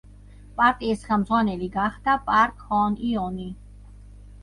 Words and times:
პარტიის 0.61 1.03
ხელმძღვანელი 1.09 1.69
გახდა 1.77 2.17
პარკ 2.33 2.67
ჰონ 2.73 3.01
იონი. 3.13 3.51